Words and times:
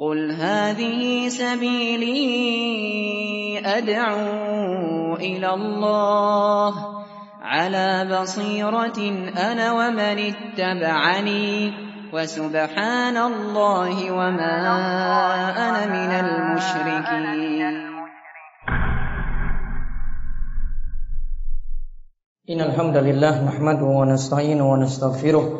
قل 0.00 0.30
هذه 0.32 1.28
سبيلي 1.28 2.22
أدعو 3.66 5.16
إلى 5.16 5.54
الله 5.54 6.74
على 7.42 8.18
بصيرة 8.20 8.98
أنا 9.36 9.72
ومن 9.72 10.18
اتبعني 10.30 11.72
وسبحان 12.12 13.16
الله 13.16 14.10
وما 14.10 14.56
أنا 15.66 15.86
من 15.86 16.10
المشركين. 16.26 17.88
إن 22.50 22.60
الحمد 22.60 22.96
لله 22.96 23.44
نحمده 23.44 23.84
ونستعينه 23.86 24.72
ونستغفره 24.72 25.57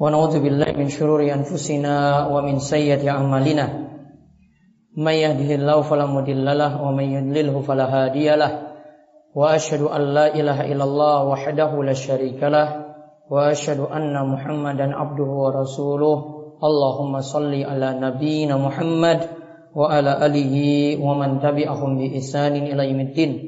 ونعوذ 0.00 0.42
بالله 0.42 0.78
من 0.78 0.88
شرور 0.88 1.26
أنفسنا 1.26 2.26
ومن 2.26 2.58
سيئة 2.58 3.10
أعمالنا. 3.10 3.66
من 4.96 5.12
يهده 5.12 5.54
الله 5.54 5.82
فلا 5.82 6.06
مضل 6.06 6.58
له 6.58 6.82
ومن 6.82 7.04
يضلله 7.04 7.60
فلا 7.60 7.86
هادي 7.90 8.36
له. 8.36 8.52
وأشهد 9.34 9.82
أن 9.82 10.00
لا 10.00 10.34
إله 10.34 10.72
إلا 10.72 10.84
الله 10.84 11.24
وحده 11.24 11.82
لا 11.82 11.92
شريك 11.92 12.42
له. 12.42 12.68
وأشهد 13.30 13.80
أن 13.80 14.14
محمدا 14.28 14.86
عبده 14.94 15.30
ورسوله. 15.42 16.16
اللهم 16.62 17.20
صل 17.20 17.52
على 17.64 17.88
نبينا 18.00 18.56
محمد 18.56 19.20
وعلى 19.74 20.26
آله 20.26 20.54
ومن 21.02 21.40
تبعهم 21.40 21.90
بإحسان 21.98 22.54
إلى 22.54 22.82
يوم 22.90 23.00
الدين. 23.00 23.47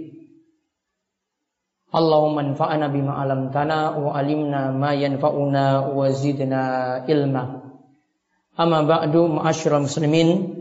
Allahumma 1.90 2.46
anfa'na 2.46 2.86
bima 2.86 3.18
'allamtana 3.18 3.98
wa 3.98 4.14
'allimna 4.14 4.70
ma 4.70 4.94
yanfa'una 4.94 5.90
wa 5.90 6.06
zidna 6.14 6.62
ilma. 7.10 7.66
Amma 8.54 8.86
ba'du 8.86 9.26
ma'asyiral 9.26 9.90
muslimin 9.90 10.54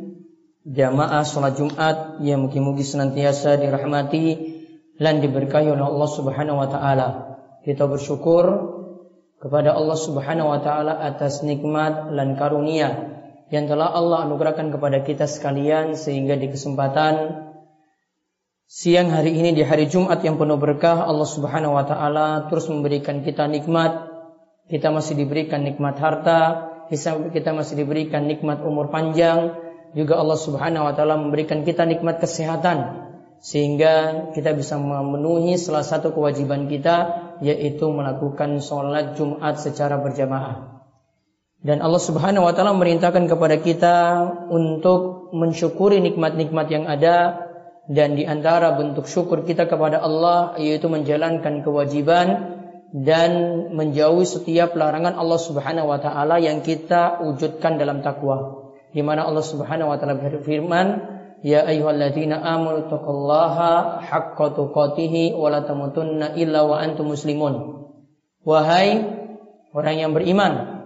jamaah 0.66 1.22
salat 1.22 1.58
Jumat 1.58 2.22
yang 2.26 2.50
mugi-mugi 2.50 2.82
senantiasa 2.82 3.62
dirahmati 3.62 4.58
dan 4.98 5.22
diberkahi 5.22 5.70
oleh 5.70 5.86
Allah 5.86 6.10
Subhanahu 6.10 6.58
wa 6.60 6.68
taala. 6.70 7.08
Kita 7.62 7.86
bersyukur 7.86 8.46
kepada 9.38 9.78
Allah 9.78 9.98
Subhanahu 9.98 10.50
wa 10.50 10.60
taala 10.66 10.98
atas 10.98 11.46
nikmat 11.46 12.10
dan 12.12 12.36
karunia 12.36 13.20
yang 13.50 13.66
telah 13.66 13.90
Allah 13.90 14.30
anugerahkan 14.30 14.70
kepada 14.70 15.02
kita 15.02 15.26
sekalian 15.26 15.98
sehingga 15.98 16.38
di 16.38 16.54
kesempatan 16.54 17.49
Siang 18.70 19.10
hari 19.10 19.34
ini 19.34 19.58
di 19.58 19.66
hari 19.66 19.90
Jumat 19.90 20.22
yang 20.22 20.38
penuh 20.38 20.62
berkah 20.62 21.02
Allah 21.02 21.26
Subhanahu 21.26 21.74
wa 21.74 21.90
taala 21.90 22.46
terus 22.54 22.70
memberikan 22.70 23.26
kita 23.26 23.50
nikmat. 23.50 24.06
Kita 24.70 24.94
masih 24.94 25.18
diberikan 25.18 25.66
nikmat 25.66 25.98
harta, 25.98 26.70
kita 27.34 27.50
masih 27.50 27.82
diberikan 27.82 28.30
nikmat 28.30 28.62
umur 28.62 28.94
panjang, 28.94 29.58
juga 29.98 30.22
Allah 30.22 30.38
Subhanahu 30.38 30.86
wa 30.86 30.94
taala 30.94 31.18
memberikan 31.18 31.66
kita 31.66 31.82
nikmat 31.90 32.22
kesehatan 32.22 33.10
sehingga 33.42 34.30
kita 34.38 34.54
bisa 34.54 34.78
memenuhi 34.78 35.58
salah 35.58 35.82
satu 35.82 36.14
kewajiban 36.14 36.70
kita 36.70 37.26
yaitu 37.42 37.90
melakukan 37.90 38.62
sholat 38.62 39.18
Jumat 39.18 39.58
secara 39.58 39.98
berjamaah. 39.98 40.86
Dan 41.66 41.82
Allah 41.82 42.06
Subhanahu 42.06 42.46
wa 42.46 42.54
taala 42.54 42.78
memerintahkan 42.78 43.34
kepada 43.34 43.58
kita 43.66 43.98
untuk 44.54 45.34
mensyukuri 45.34 46.06
nikmat-nikmat 46.06 46.70
yang 46.70 46.86
ada 46.86 47.49
dan 47.90 48.14
di 48.14 48.22
antara 48.30 48.78
bentuk 48.78 49.10
syukur 49.10 49.42
kita 49.42 49.66
kepada 49.66 49.98
Allah 49.98 50.54
yaitu 50.62 50.86
menjalankan 50.94 51.66
kewajiban 51.66 52.60
dan 52.94 53.32
menjauhi 53.74 54.30
setiap 54.30 54.78
larangan 54.78 55.18
Allah 55.18 55.42
Subhanahu 55.42 55.90
wa 55.90 55.98
taala 55.98 56.38
yang 56.38 56.62
kita 56.62 57.22
wujudkan 57.26 57.82
dalam 57.82 58.06
takwa. 58.06 58.70
Di 58.94 59.02
mana 59.02 59.26
Allah 59.26 59.42
Subhanahu 59.42 59.90
wa 59.90 59.98
taala 59.98 60.22
berfirman, 60.22 60.88
"Ya 61.42 61.66
ayyuhalladzina 61.66 62.38
amanu 62.38 62.90
taqullaha 62.94 64.06
haqqa 64.06 64.54
tuqatih 64.54 65.34
wa 65.34 65.50
la 65.50 65.66
tamutunna 65.66 66.38
illa 66.38 66.66
wa 66.66 66.78
antum 66.78 67.14
muslimun." 67.14 67.86
Wahai 68.46 69.02
orang 69.74 69.96
yang 69.98 70.12
beriman, 70.14 70.86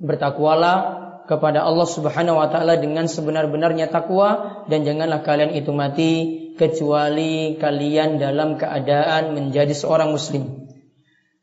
bertakwalah 0.00 1.00
kepada 1.28 1.64
Allah 1.64 1.88
Subhanahu 1.88 2.40
wa 2.40 2.48
taala 2.48 2.80
dengan 2.80 3.08
sebenar-benarnya 3.08 3.88
takwa 3.92 4.64
dan 4.68 4.84
janganlah 4.88 5.20
kalian 5.20 5.52
itu 5.52 5.72
mati 5.72 6.41
kecuali 6.56 7.56
kalian 7.56 8.20
dalam 8.20 8.60
keadaan 8.60 9.32
menjadi 9.36 9.72
seorang 9.72 10.12
muslim. 10.12 10.68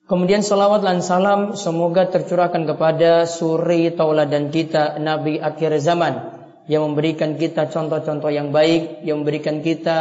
Kemudian 0.10 0.42
salawat 0.42 0.82
dan 0.82 1.06
salam 1.06 1.54
semoga 1.54 2.10
tercurahkan 2.10 2.66
kepada 2.66 3.30
suri 3.30 3.94
tauladan 3.94 4.50
kita 4.50 4.98
Nabi 4.98 5.38
akhir 5.38 5.78
zaman 5.86 6.34
yang 6.66 6.86
memberikan 6.90 7.38
kita 7.38 7.70
contoh-contoh 7.70 8.34
yang 8.34 8.50
baik, 8.50 9.06
yang 9.06 9.22
memberikan 9.22 9.62
kita 9.62 10.00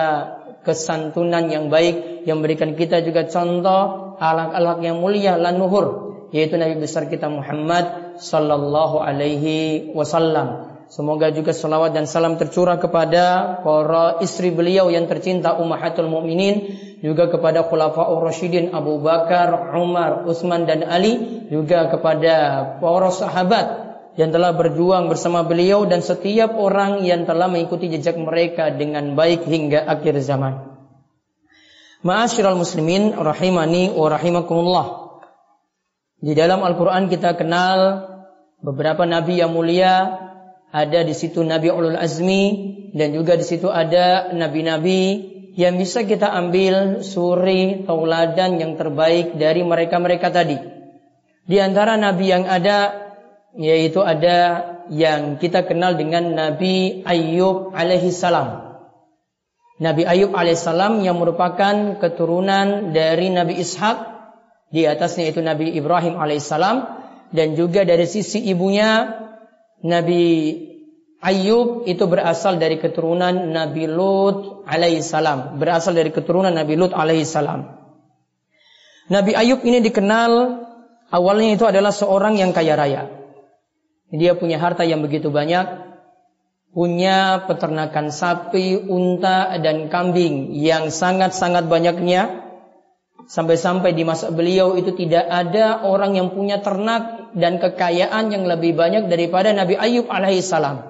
kesantunan 0.64 1.52
yang 1.52 1.68
baik, 1.68 2.24
yang 2.24 2.40
memberikan 2.40 2.72
kita 2.72 3.04
juga 3.04 3.28
contoh 3.28 4.16
alak-alak 4.16 4.80
yang 4.80 4.96
mulia 4.96 5.36
lanuhur 5.36 6.08
yaitu 6.32 6.60
Nabi 6.60 6.76
besar 6.76 7.08
kita 7.08 7.28
Muhammad 7.32 8.16
sallallahu 8.20 9.00
alaihi 9.00 9.92
wasallam. 9.96 10.67
Semoga 10.88 11.28
juga 11.28 11.52
salawat 11.52 11.92
dan 11.92 12.08
salam 12.08 12.40
tercurah 12.40 12.80
kepada 12.80 13.60
para 13.60 14.24
istri 14.24 14.48
beliau 14.48 14.88
yang 14.88 15.04
tercinta 15.04 15.60
ummahatul 15.60 16.08
mukminin, 16.08 16.80
juga 17.04 17.28
kepada 17.28 17.68
khulafaur 17.68 18.24
rasyidin 18.24 18.72
Abu 18.72 18.96
Bakar, 19.04 19.76
Umar, 19.76 20.24
Utsman 20.24 20.64
dan 20.64 20.88
Ali, 20.88 21.44
juga 21.52 21.92
kepada 21.92 22.34
para 22.80 23.10
sahabat 23.12 23.66
yang 24.16 24.32
telah 24.32 24.56
berjuang 24.56 25.12
bersama 25.12 25.44
beliau 25.44 25.84
dan 25.84 26.00
setiap 26.00 26.56
orang 26.56 27.04
yang 27.04 27.28
telah 27.28 27.52
mengikuti 27.52 27.92
jejak 27.92 28.16
mereka 28.16 28.72
dengan 28.72 29.12
baik 29.12 29.44
hingga 29.44 29.84
akhir 29.84 30.18
zaman. 30.24 30.72
Ma'asyiral 32.00 32.56
muslimin 32.56 33.12
rahimani 33.12 33.92
wa 33.92 34.08
rahimakumullah. 34.08 34.86
Di 36.18 36.32
dalam 36.34 36.64
Al-Qur'an 36.64 37.06
kita 37.12 37.36
kenal 37.36 38.08
beberapa 38.58 39.06
nabi 39.06 39.38
yang 39.38 39.54
mulia 39.54 40.26
ada 40.78 41.02
di 41.02 41.14
situ 41.14 41.42
Nabi 41.42 41.74
Ulul 41.74 41.98
Azmi 41.98 42.44
dan 42.94 43.10
juga 43.10 43.34
di 43.34 43.42
situ 43.42 43.66
ada 43.66 44.30
nabi-nabi 44.30 45.34
yang 45.58 45.74
bisa 45.74 46.06
kita 46.06 46.30
ambil 46.30 47.02
suri 47.02 47.82
tauladan 47.82 48.62
yang 48.62 48.78
terbaik 48.78 49.34
dari 49.34 49.66
mereka-mereka 49.66 50.30
tadi. 50.30 50.58
Di 51.48 51.58
antara 51.58 51.98
nabi 51.98 52.30
yang 52.30 52.46
ada 52.46 53.10
yaitu 53.58 53.98
ada 54.04 54.70
yang 54.88 55.36
kita 55.42 55.66
kenal 55.66 55.98
dengan 55.98 56.32
Nabi 56.32 57.02
Ayub 57.02 57.74
alaihi 57.74 58.14
salam. 58.14 58.68
Nabi 59.78 60.02
Ayub 60.02 60.34
alaihissalam 60.34 61.06
yang 61.06 61.22
merupakan 61.22 62.02
keturunan 62.02 62.90
dari 62.90 63.30
Nabi 63.30 63.62
Ishak 63.62 64.18
di 64.74 64.84
atasnya 64.84 65.30
itu 65.30 65.38
Nabi 65.38 65.70
Ibrahim 65.70 66.18
alaihissalam 66.18 66.76
dan 67.30 67.54
juga 67.54 67.86
dari 67.86 68.04
sisi 68.10 68.42
ibunya 68.50 69.06
Nabi 69.82 70.24
Ayub 71.18 71.82
itu 71.90 72.06
berasal 72.06 72.62
dari 72.62 72.78
keturunan 72.78 73.50
Nabi 73.50 73.90
Lut 73.90 74.62
alaihissalam. 74.70 75.58
Berasal 75.58 75.98
dari 75.98 76.14
keturunan 76.14 76.54
Nabi 76.54 76.78
Lut 76.78 76.94
alaihissalam. 76.94 77.66
Nabi 79.10 79.32
Ayub 79.34 79.58
ini 79.66 79.82
dikenal 79.82 80.62
awalnya 81.10 81.50
itu 81.58 81.64
adalah 81.66 81.90
seorang 81.90 82.38
yang 82.38 82.54
kaya 82.54 82.78
raya. 82.78 83.02
Dia 84.14 84.38
punya 84.38 84.62
harta 84.62 84.86
yang 84.86 85.02
begitu 85.02 85.34
banyak. 85.34 85.90
Punya 86.70 87.48
peternakan 87.48 88.14
sapi, 88.14 88.78
unta, 88.86 89.58
dan 89.58 89.90
kambing 89.90 90.54
yang 90.54 90.94
sangat-sangat 90.94 91.66
banyaknya. 91.66 92.46
Sampai-sampai 93.26 93.90
di 93.92 94.06
masa 94.06 94.30
beliau 94.30 94.78
itu 94.78 94.94
tidak 94.94 95.26
ada 95.26 95.82
orang 95.82 96.14
yang 96.14 96.30
punya 96.30 96.62
ternak 96.62 97.17
dan 97.34 97.60
kekayaan 97.60 98.32
yang 98.32 98.44
lebih 98.48 98.76
banyak 98.76 99.08
daripada 99.10 99.52
Nabi 99.52 99.76
Ayub 99.76 100.08
alaihissalam. 100.08 100.84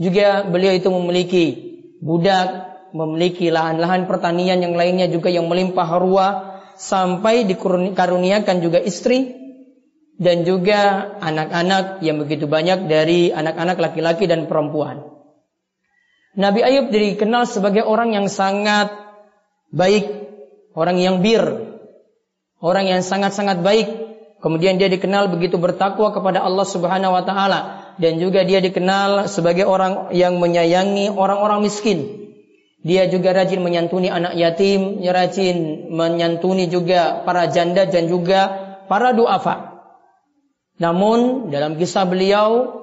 Juga 0.00 0.46
beliau 0.48 0.72
itu 0.72 0.88
memiliki 0.88 1.44
budak, 2.00 2.70
memiliki 2.96 3.52
lahan-lahan 3.52 4.08
pertanian 4.08 4.58
yang 4.62 4.74
lainnya 4.74 5.06
juga 5.06 5.28
yang 5.28 5.46
melimpah 5.46 5.88
ruah 6.00 6.32
sampai 6.80 7.44
dikaruniakan 7.44 8.64
juga 8.64 8.80
istri 8.80 9.36
dan 10.16 10.48
juga 10.48 11.12
anak-anak 11.20 12.00
yang 12.04 12.20
begitu 12.20 12.48
banyak 12.48 12.88
dari 12.88 13.32
anak-anak 13.32 13.76
laki-laki 13.76 14.24
dan 14.28 14.48
perempuan. 14.48 15.04
Nabi 16.36 16.64
Ayub 16.64 16.88
dikenal 16.88 17.44
sebagai 17.44 17.84
orang 17.84 18.16
yang 18.16 18.30
sangat 18.30 18.92
baik, 19.74 20.06
orang 20.72 20.96
yang 20.96 21.20
bir, 21.20 21.42
orang 22.60 22.86
yang 22.88 23.02
sangat-sangat 23.04 23.60
baik 23.60 23.88
Kemudian 24.40 24.80
dia 24.80 24.88
dikenal 24.88 25.28
begitu 25.28 25.60
bertakwa 25.60 26.16
kepada 26.16 26.40
Allah 26.40 26.64
Subhanahu 26.64 27.12
wa 27.12 27.22
taala 27.24 27.60
dan 28.00 28.16
juga 28.16 28.40
dia 28.40 28.64
dikenal 28.64 29.28
sebagai 29.28 29.68
orang 29.68 30.12
yang 30.16 30.40
menyayangi 30.40 31.12
orang-orang 31.12 31.64
miskin. 31.68 32.28
Dia 32.80 33.04
juga 33.12 33.36
rajin 33.36 33.60
menyantuni 33.60 34.08
anak 34.08 34.32
yatim, 34.40 35.04
rajin 35.04 35.92
menyantuni 35.92 36.72
juga 36.72 37.20
para 37.28 37.52
janda 37.52 37.84
dan 37.84 38.08
juga 38.08 38.48
para 38.88 39.12
duafa. 39.12 39.84
Namun 40.80 41.52
dalam 41.52 41.76
kisah 41.76 42.08
beliau 42.08 42.80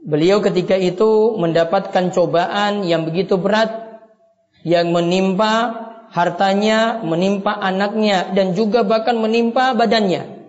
Beliau 0.00 0.40
ketika 0.40 0.80
itu 0.80 1.36
mendapatkan 1.36 2.08
cobaan 2.16 2.88
yang 2.88 3.04
begitu 3.04 3.36
berat 3.36 4.00
yang 4.64 4.96
menimpa 4.96 5.89
hartanya, 6.10 7.00
menimpa 7.06 7.54
anaknya 7.54 8.34
dan 8.34 8.58
juga 8.58 8.82
bahkan 8.82 9.16
menimpa 9.18 9.72
badannya. 9.78 10.42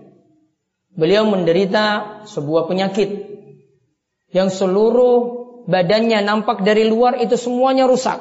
Beliau 0.92 1.24
menderita 1.24 2.20
sebuah 2.28 2.68
penyakit 2.68 3.32
yang 4.36 4.52
seluruh 4.52 5.42
badannya 5.70 6.20
nampak 6.26 6.66
dari 6.66 6.90
luar 6.90 7.22
itu 7.22 7.38
semuanya 7.38 7.88
rusak. 7.88 8.20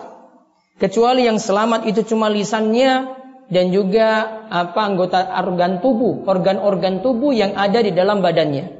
Kecuali 0.78 1.26
yang 1.26 1.36
selamat 1.36 1.84
itu 1.90 2.06
cuma 2.06 2.32
lisannya 2.32 3.20
dan 3.50 3.74
juga 3.74 4.40
apa 4.48 4.80
anggota 4.86 5.28
organ 5.42 5.82
tubuh, 5.82 6.24
organ-organ 6.24 7.02
tubuh 7.02 7.34
yang 7.34 7.58
ada 7.58 7.82
di 7.82 7.90
dalam 7.90 8.22
badannya. 8.22 8.78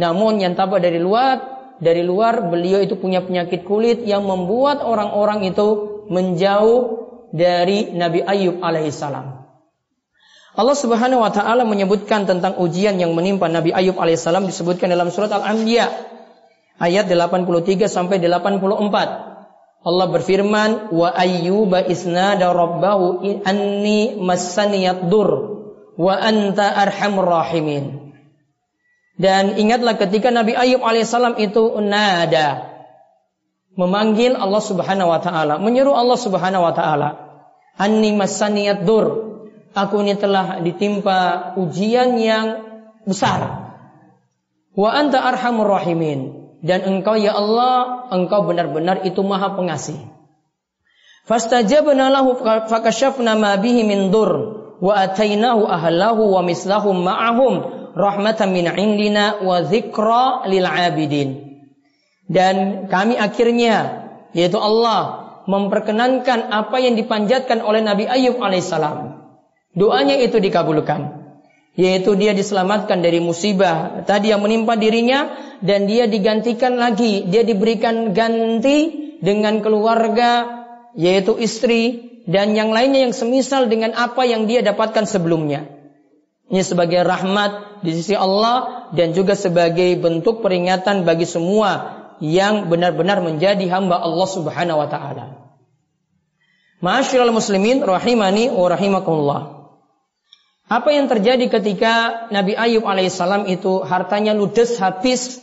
Namun 0.00 0.40
yang 0.40 0.56
tampak 0.56 0.80
dari 0.80 0.98
luar, 0.98 1.38
dari 1.78 2.00
luar 2.00 2.48
beliau 2.48 2.80
itu 2.80 2.96
punya 2.96 3.20
penyakit 3.20 3.68
kulit 3.68 4.04
yang 4.08 4.24
membuat 4.24 4.80
orang-orang 4.80 5.44
itu 5.44 6.00
menjauh 6.08 7.05
dari 7.36 7.92
Nabi 7.92 8.24
Ayub 8.24 8.64
alaihissalam. 8.64 9.44
Allah 10.56 10.72
Subhanahu 10.72 11.20
wa 11.20 11.28
taala 11.28 11.68
menyebutkan 11.68 12.24
tentang 12.24 12.56
ujian 12.56 12.96
yang 12.96 13.12
menimpa 13.12 13.44
Nabi 13.52 13.76
Ayub 13.76 14.00
alaihissalam 14.00 14.48
disebutkan 14.48 14.88
dalam 14.88 15.12
surat 15.12 15.28
Al-Anbiya 15.28 15.84
ayat 16.80 17.12
83 17.12 17.92
sampai 17.92 18.16
84. 18.24 19.36
Allah 19.86 20.06
berfirman, 20.10 20.90
"Wa 20.96 21.12
ayyuba 21.12 21.84
isnada 21.84 22.50
rabbahu 22.56 23.22
anni 23.44 24.16
massaniyad 24.16 25.12
dur 25.12 25.30
wa 26.00 26.14
anta 26.16 26.72
arhamur 26.72 27.28
rahimin." 27.28 28.16
Dan 29.20 29.60
ingatlah 29.60 30.00
ketika 30.00 30.32
Nabi 30.32 30.56
Ayub 30.56 30.80
alaihissalam 30.80 31.36
itu 31.36 31.80
nada 31.84 32.76
memanggil 33.76 34.32
Allah 34.36 34.64
Subhanahu 34.64 35.12
wa 35.12 35.20
taala, 35.20 35.60
menyeru 35.60 35.92
Allah 35.92 36.16
Subhanahu 36.16 36.64
wa 36.64 36.72
taala, 36.72 37.25
"Anni 37.76 38.16
massaniyad 38.16 38.82
dur." 38.82 39.26
aku 39.76 40.00
ini 40.00 40.16
telah 40.16 40.64
ditimpa 40.64 41.52
ujian 41.60 42.16
yang 42.16 42.64
besar. 43.04 43.68
Wa 44.72 44.96
anta 44.96 45.20
arhamur 45.20 45.68
rahimin. 45.68 46.48
Dan 46.64 46.82
engkau 46.88 47.20
ya 47.20 47.36
Allah, 47.36 48.08
engkau 48.10 48.48
benar-benar 48.48 49.04
itu 49.04 49.20
maha 49.20 49.54
pengasih. 49.54 50.00
Fastajabna 51.28 52.08
lahu 52.08 52.40
fakashafna 52.42 53.36
ma 53.36 53.60
bihi 53.60 53.84
min 53.84 54.08
dur 54.08 54.32
wa 54.80 54.92
atainahu 54.96 55.68
ahlahu 55.68 56.32
wa 56.32 56.40
mislahum 56.42 57.04
ma'ahum 57.04 57.54
rahmatan 57.92 58.56
min 58.56 58.66
indina 58.72 59.38
wa 59.44 59.62
dzikra 59.62 60.48
lil 60.48 60.64
abidin. 60.64 61.60
Dan 62.26 62.88
kami 62.90 63.20
akhirnya 63.20 64.08
yaitu 64.34 64.58
Allah 64.58 65.25
memperkenankan 65.46 66.50
apa 66.50 66.76
yang 66.82 66.98
dipanjatkan 66.98 67.62
oleh 67.62 67.82
Nabi 67.82 68.10
Ayub 68.10 68.38
alaihissalam 68.42 69.26
doanya 69.76 70.16
itu 70.18 70.40
dikabulkan. 70.40 71.28
Yaitu 71.76 72.16
dia 72.16 72.32
diselamatkan 72.32 73.04
dari 73.04 73.20
musibah 73.20 74.00
tadi 74.08 74.32
yang 74.32 74.40
menimpa 74.40 74.80
dirinya 74.80 75.36
dan 75.60 75.84
dia 75.84 76.08
digantikan 76.08 76.80
lagi, 76.80 77.28
dia 77.28 77.44
diberikan 77.44 78.16
ganti 78.16 79.12
dengan 79.20 79.60
keluarga 79.60 80.64
yaitu 80.96 81.36
istri 81.36 82.16
dan 82.24 82.56
yang 82.56 82.72
lainnya 82.72 83.04
yang 83.04 83.12
semisal 83.12 83.68
dengan 83.68 83.92
apa 83.92 84.24
yang 84.24 84.48
dia 84.48 84.64
dapatkan 84.64 85.04
sebelumnya. 85.04 85.68
Ini 86.48 86.64
sebagai 86.64 87.04
rahmat 87.04 87.84
di 87.84 87.92
sisi 87.92 88.16
Allah 88.16 88.88
dan 88.96 89.12
juga 89.12 89.36
sebagai 89.36 90.00
bentuk 90.00 90.40
peringatan 90.40 91.04
bagi 91.04 91.28
semua 91.28 92.05
yang 92.20 92.72
benar-benar 92.72 93.20
menjadi 93.20 93.64
hamba 93.68 94.00
Allah 94.00 94.28
Subhanahu 94.28 94.78
wa 94.80 94.88
taala. 94.88 95.24
Ma'asyiral 96.84 97.32
muslimin 97.32 97.80
rahimani 97.80 98.52
wa 98.52 98.68
rahimakumullah. 98.68 99.42
Apa 100.66 100.90
yang 100.90 101.06
terjadi 101.06 101.46
ketika 101.46 102.26
Nabi 102.34 102.58
Ayub 102.58 102.82
alaihissalam 102.84 103.46
itu 103.46 103.86
hartanya 103.86 104.34
ludes 104.34 104.76
habis, 104.82 105.38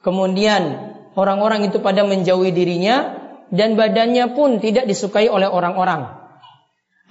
kemudian 0.00 0.96
orang-orang 1.12 1.68
itu 1.68 1.78
pada 1.78 2.02
menjauhi 2.08 2.50
dirinya 2.56 3.20
dan 3.52 3.76
badannya 3.76 4.32
pun 4.32 4.58
tidak 4.64 4.88
disukai 4.88 5.28
oleh 5.28 5.46
orang-orang. 5.46 6.18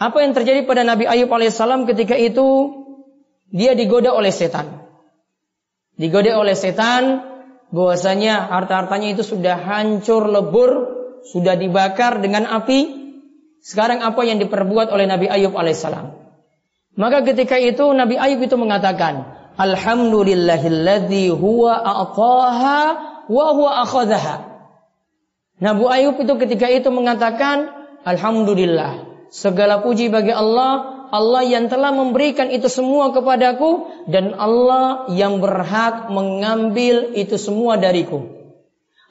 Apa 0.01 0.17
yang 0.25 0.33
terjadi 0.33 0.65
pada 0.65 0.81
Nabi 0.81 1.05
Ayub 1.05 1.29
alaihissalam 1.29 1.85
ketika 1.85 2.17
itu 2.17 2.81
dia 3.53 3.77
digoda 3.77 4.09
oleh 4.11 4.33
setan. 4.33 4.81
Digoda 5.95 6.33
oleh 6.41 6.57
setan 6.57 7.30
bahwasanya 7.71 8.51
harta-hartanya 8.51 9.15
itu 9.15 9.23
sudah 9.23 9.55
hancur 9.55 10.27
lebur, 10.27 10.71
sudah 11.31 11.55
dibakar 11.55 12.19
dengan 12.19 12.45
api. 12.45 12.99
Sekarang 13.63 14.03
apa 14.03 14.21
yang 14.27 14.37
diperbuat 14.43 14.91
oleh 14.91 15.07
Nabi 15.07 15.31
Ayub 15.31 15.55
alaihissalam? 15.55 16.11
Maka 16.99 17.23
ketika 17.23 17.55
itu 17.55 17.87
Nabi 17.95 18.19
Ayub 18.19 18.43
itu 18.43 18.59
mengatakan, 18.59 19.23
Alhamdulillahilladzi 19.55 21.31
huwa 21.31 21.79
a'taha 21.79 22.79
wa 23.31 23.45
huwa 23.55 23.71
akhadhaha. 23.87 24.35
Nabi 25.61 25.83
Ayub 25.87 26.17
itu 26.19 26.33
ketika 26.41 26.67
itu 26.67 26.89
mengatakan, 26.89 27.69
Alhamdulillah, 28.01 29.05
segala 29.29 29.85
puji 29.85 30.09
bagi 30.09 30.33
Allah, 30.33 31.00
Allah 31.11 31.43
yang 31.43 31.67
telah 31.67 31.91
memberikan 31.91 32.47
itu 32.47 32.71
semua 32.71 33.11
kepadaku 33.11 33.91
dan 34.07 34.31
Allah 34.39 35.11
yang 35.11 35.43
berhak 35.43 36.07
mengambil 36.07 37.11
itu 37.19 37.35
semua 37.35 37.75
dariku. 37.75 38.31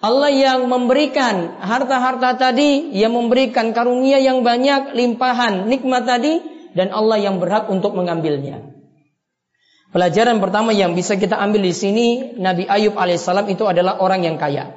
Allah 0.00 0.32
yang 0.32 0.64
memberikan 0.64 1.61
harta-harta 1.61 2.41
tadi, 2.41 2.88
yang 2.97 3.12
memberikan 3.12 3.76
karunia 3.76 4.17
yang 4.17 4.41
banyak, 4.41 4.97
limpahan, 4.97 5.69
nikmat 5.69 6.08
tadi, 6.08 6.41
dan 6.73 6.88
Allah 6.88 7.20
yang 7.20 7.37
berhak 7.37 7.69
untuk 7.69 7.93
mengambilnya. 7.93 8.64
Pelajaran 9.93 10.41
pertama 10.41 10.73
yang 10.73 10.97
bisa 10.97 11.20
kita 11.20 11.37
ambil 11.37 11.69
di 11.69 11.75
sini, 11.76 12.08
Nabi 12.41 12.64
Ayub 12.64 12.97
alaihissalam 12.97 13.44
itu 13.52 13.69
adalah 13.69 14.00
orang 14.00 14.25
yang 14.25 14.41
kaya. 14.41 14.73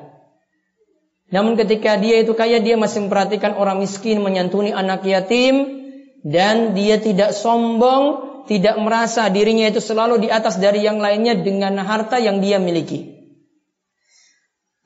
Namun 1.31 1.55
ketika 1.55 1.95
dia 1.95 2.19
itu 2.19 2.35
kaya, 2.35 2.59
dia 2.59 2.75
masih 2.75 3.07
memperhatikan 3.07 3.55
orang 3.55 3.79
miskin, 3.79 4.19
menyantuni 4.19 4.75
anak 4.75 5.07
yatim, 5.07 5.82
dan 6.23 6.71
dia 6.71 6.97
tidak 7.03 7.35
sombong, 7.35 8.43
tidak 8.47 8.79
merasa 8.79 9.27
dirinya 9.27 9.67
itu 9.67 9.83
selalu 9.83 10.23
di 10.23 10.29
atas 10.31 10.55
dari 10.55 10.83
yang 10.83 11.03
lainnya 11.03 11.35
dengan 11.35 11.75
harta 11.83 12.17
yang 12.17 12.39
dia 12.39 12.57
miliki. 12.63 13.13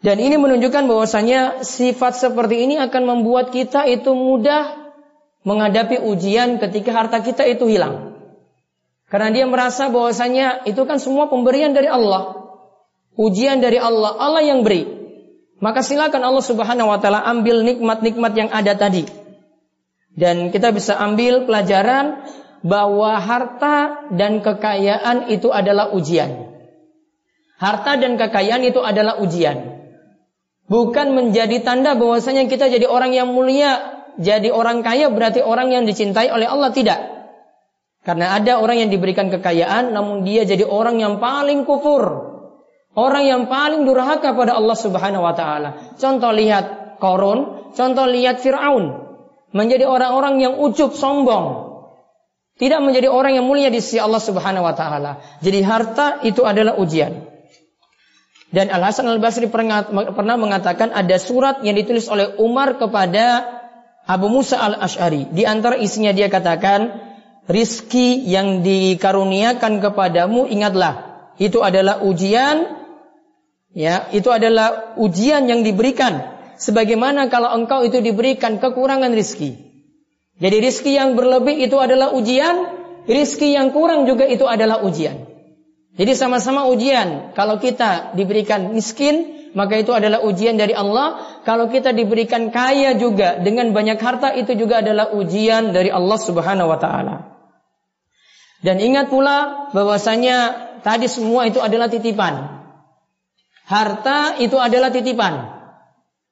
Dan 0.01 0.22
ini 0.22 0.38
menunjukkan 0.38 0.86
bahwasanya 0.86 1.65
sifat 1.65 2.17
seperti 2.17 2.70
ini 2.70 2.75
akan 2.77 3.03
membuat 3.06 3.50
kita 3.50 3.86
itu 3.89 4.13
mudah 4.13 4.94
menghadapi 5.41 6.01
ujian 6.06 6.62
ketika 6.62 6.94
harta 6.94 7.22
kita 7.22 7.46
itu 7.50 7.65
hilang. 7.65 8.17
Karena 9.08 9.32
dia 9.32 9.46
merasa 9.48 9.88
bahwasanya 9.88 10.67
itu 10.67 10.84
kan 10.84 11.00
semua 11.00 11.32
pemberian 11.32 11.72
dari 11.72 11.88
Allah. 11.88 12.36
Ujian 13.17 13.58
dari 13.63 13.82
Allah, 13.82 14.13
Allah 14.20 14.44
yang 14.46 14.62
beri. 14.62 14.86
Maka 15.58 15.82
silakan 15.82 16.22
Allah 16.22 16.46
Subhanahu 16.46 16.91
wa 16.94 17.00
taala 17.01 17.25
ambil 17.25 17.65
nikmat-nikmat 17.65 18.32
yang 18.38 18.50
ada 18.53 18.77
tadi. 18.77 19.26
Dan 20.17 20.50
kita 20.50 20.74
bisa 20.74 20.97
ambil 20.97 21.45
pelajaran 21.45 22.25
bahwa 22.65 23.21
harta 23.21 24.09
dan 24.17 24.41
kekayaan 24.41 25.29
itu 25.29 25.53
adalah 25.53 25.93
ujian. 25.93 26.50
Harta 27.62 28.01
dan 28.01 28.17
kekayaan 28.17 28.65
itu 28.65 28.81
adalah 28.81 29.21
ujian. 29.21 29.77
Bukan 30.67 31.13
menjadi 31.13 31.63
tanda 31.63 31.93
bahwasanya 31.93 32.50
kita 32.50 32.67
jadi 32.67 32.89
orang 32.89 33.13
yang 33.13 33.29
mulia 33.31 33.97
jadi 34.17 34.50
orang 34.50 34.81
kaya 34.81 35.13
berarti 35.13 35.45
orang 35.45 35.69
yang 35.69 35.86
dicintai 35.86 36.33
oleh 36.33 36.50
Allah 36.50 36.74
tidak. 36.74 37.00
Karena 38.01 38.33
ada 38.33 38.57
orang 38.57 38.83
yang 38.83 38.89
diberikan 38.89 39.29
kekayaan 39.29 39.93
namun 39.93 40.25
dia 40.25 40.43
jadi 40.43 40.65
orang 40.65 40.97
yang 40.97 41.21
paling 41.21 41.63
kufur. 41.63 42.33
Orang 42.97 43.29
yang 43.29 43.45
paling 43.45 43.86
durhaka 43.86 44.33
pada 44.33 44.57
Allah 44.57 44.74
Subhanahu 44.74 45.21
wa 45.21 45.38
taala. 45.38 45.93
Contoh 46.01 46.33
lihat 46.33 46.97
Korun, 46.97 47.69
contoh 47.77 48.09
lihat 48.09 48.41
Firaun. 48.41 49.07
Menjadi 49.58 49.90
orang-orang 49.90 50.38
yang 50.38 50.54
ujub 50.62 50.94
sombong. 50.94 51.74
Tidak 52.58 52.82
menjadi 52.82 53.10
orang 53.10 53.38
yang 53.38 53.46
mulia 53.46 53.74
di 53.74 53.82
sisi 53.82 53.98
Allah 53.98 54.22
Subhanahu 54.22 54.66
wa 54.66 54.74
taala. 54.78 55.22
Jadi 55.42 55.60
harta 55.66 56.22
itu 56.26 56.46
adalah 56.46 56.78
ujian. 56.78 57.26
Dan 58.54 58.70
Al 58.70 58.82
Hasan 58.86 59.10
Al 59.10 59.22
Basri 59.22 59.50
pernah 59.50 60.38
mengatakan 60.38 60.94
ada 60.94 61.18
surat 61.18 61.62
yang 61.66 61.74
ditulis 61.78 62.06
oleh 62.10 62.38
Umar 62.38 62.78
kepada 62.78 63.58
Abu 64.08 64.32
Musa 64.32 64.56
al-Ash'ari. 64.56 65.28
Di 65.36 65.44
antara 65.44 65.76
isinya 65.76 66.16
dia 66.16 66.32
katakan, 66.32 66.96
rizki 67.52 68.24
yang 68.24 68.64
dikaruniakan 68.64 69.84
kepadamu 69.84 70.48
ingatlah. 70.48 71.28
Itu 71.36 71.60
adalah 71.60 72.02
ujian, 72.02 72.72
ya, 73.76 74.08
itu 74.16 74.32
adalah 74.32 74.96
ujian 74.96 75.46
yang 75.52 75.62
diberikan. 75.62 76.37
Sebagaimana 76.58 77.30
kalau 77.30 77.54
engkau 77.54 77.86
itu 77.86 78.02
diberikan 78.02 78.58
kekurangan 78.58 79.14
rizki. 79.14 79.58
Jadi 80.38 80.58
rizki 80.62 80.98
yang 80.98 81.18
berlebih 81.18 81.58
itu 81.58 81.78
adalah 81.78 82.14
ujian, 82.14 82.70
rizki 83.06 83.54
yang 83.54 83.74
kurang 83.74 84.10
juga 84.10 84.26
itu 84.26 84.46
adalah 84.46 84.82
ujian. 84.82 85.26
Jadi 85.98 86.14
sama-sama 86.14 86.70
ujian. 86.70 87.34
Kalau 87.34 87.58
kita 87.58 88.14
diberikan 88.14 88.70
miskin, 88.70 89.50
maka 89.58 89.82
itu 89.82 89.90
adalah 89.98 90.22
ujian 90.22 90.54
dari 90.54 90.78
Allah. 90.78 91.42
Kalau 91.42 91.74
kita 91.74 91.90
diberikan 91.90 92.54
kaya 92.54 92.94
juga 92.94 93.42
dengan 93.42 93.74
banyak 93.74 93.98
harta, 93.98 94.38
itu 94.38 94.54
juga 94.54 94.86
adalah 94.86 95.10
ujian 95.18 95.74
dari 95.74 95.90
Allah 95.90 96.20
Subhanahu 96.22 96.70
wa 96.70 96.78
taala. 96.78 97.16
Dan 98.62 98.78
ingat 98.78 99.10
pula 99.10 99.70
bahwasanya 99.74 100.38
tadi 100.86 101.10
semua 101.10 101.50
itu 101.50 101.58
adalah 101.58 101.90
titipan. 101.90 102.62
Harta 103.66 104.38
itu 104.38 104.62
adalah 104.62 104.94
titipan. 104.94 105.57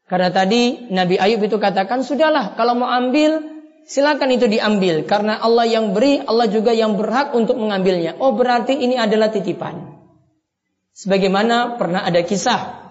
Karena 0.06 0.30
tadi 0.30 0.94
Nabi 0.94 1.18
Ayub 1.18 1.42
itu 1.42 1.58
katakan, 1.58 2.06
sudahlah 2.06 2.54
kalau 2.54 2.78
mau 2.78 2.90
ambil, 2.94 3.42
silakan 3.90 4.38
itu 4.38 4.46
diambil. 4.46 5.02
Karena 5.10 5.42
Allah 5.42 5.66
yang 5.66 5.98
beri, 5.98 6.22
Allah 6.22 6.46
juga 6.46 6.78
yang 6.78 6.94
berhak 6.94 7.34
untuk 7.34 7.58
mengambilnya. 7.58 8.14
Oh 8.22 8.38
berarti 8.38 8.78
ini 8.78 9.02
adalah 9.02 9.34
titipan. 9.34 9.98
Sebagaimana 10.94 11.82
pernah 11.82 12.06
ada 12.06 12.22
kisah 12.22 12.86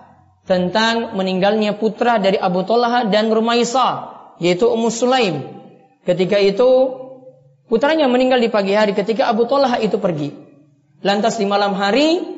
tentang 0.45 1.15
meninggalnya 1.17 1.79
putra 1.79 2.19
dari 2.19 2.37
Abu 2.37 2.67
Talha 2.67 3.07
dan 3.09 3.31
Rumaisa, 3.31 4.13
yaitu 4.43 4.67
Ummu 4.67 4.91
Sulaim. 4.91 5.41
Ketika 6.05 6.37
itu 6.37 6.69
putranya 7.71 8.11
meninggal 8.11 8.43
di 8.43 8.53
pagi 8.53 8.77
hari 8.77 8.93
ketika 8.93 9.31
Abu 9.31 9.47
Talha 9.47 9.79
itu 9.81 9.97
pergi. 10.03 10.35
Lantas 11.01 11.39
di 11.39 11.47
malam 11.47 11.79
hari 11.79 12.34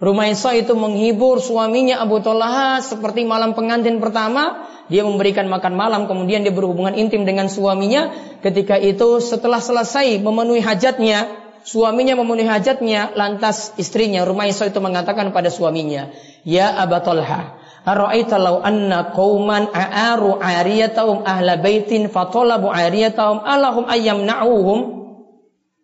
Rumaisa 0.00 0.56
itu 0.56 0.72
menghibur 0.72 1.44
suaminya 1.44 2.00
Abu 2.00 2.24
Talha 2.24 2.80
seperti 2.80 3.28
malam 3.28 3.52
pengantin 3.52 4.00
pertama. 4.00 4.64
Dia 4.88 5.04
memberikan 5.04 5.44
makan 5.44 5.76
malam, 5.76 6.08
kemudian 6.08 6.40
dia 6.40 6.56
berhubungan 6.56 6.96
intim 6.96 7.28
dengan 7.28 7.52
suaminya. 7.52 8.08
Ketika 8.40 8.80
itu 8.80 9.20
setelah 9.20 9.60
selesai 9.60 10.16
memenuhi 10.24 10.64
hajatnya, 10.64 11.28
suaminya 11.68 12.16
memenuhi 12.16 12.48
hajatnya, 12.48 13.12
lantas 13.12 13.76
istrinya 13.76 14.24
Rumaisa 14.24 14.72
itu 14.72 14.80
mengatakan 14.80 15.36
pada 15.36 15.52
suaminya, 15.52 16.08
Ya 16.48 16.80
Abu 16.80 16.96
Talha, 17.04 17.60
Ara'aita 17.84 18.40
law 18.40 18.64
anna 18.64 19.12
qauman 19.12 19.68
a'aru 19.68 20.40
'ariyatahum 20.40 21.28
ahla 21.28 21.60
baitin 21.60 22.08
fatalabu 22.08 22.72
'ariyatahum 22.72 23.44
alahum 23.44 23.84
ayyamna'uhum 23.84 25.00